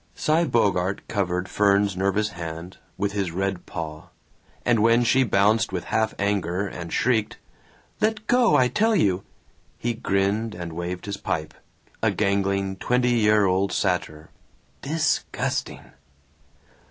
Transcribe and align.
Cy 0.15 0.45
Bogart 0.45 1.07
covered 1.07 1.47
Fern's 1.47 1.95
nervous 1.95 2.29
hand 2.29 2.79
with 2.97 3.11
his 3.11 3.29
red 3.31 3.67
paw, 3.67 4.07
and 4.65 4.81
when 4.81 5.03
she 5.03 5.21
bounced 5.21 5.71
with 5.71 5.83
half 5.83 6.15
anger 6.17 6.65
and 6.67 6.91
shrieked, 6.91 7.37
"Let 7.99 8.25
go, 8.25 8.55
I 8.57 8.67
tell 8.67 8.95
you!" 8.95 9.23
he 9.77 9.93
grinned 9.93 10.55
and 10.55 10.73
waved 10.73 11.05
his 11.05 11.17
pipe 11.17 11.53
a 12.01 12.09
gangling 12.09 12.77
twenty 12.77 13.11
year 13.13 13.45
old 13.45 13.71
satyr. 13.71 14.31
"Disgusting!" 14.81 15.91